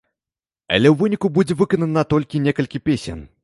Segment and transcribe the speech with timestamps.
[0.77, 3.21] Але ў выніку будзе выканана толькі некалькі песень.